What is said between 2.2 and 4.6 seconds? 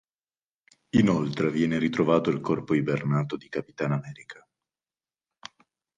il corpo ibernato di Capitan America.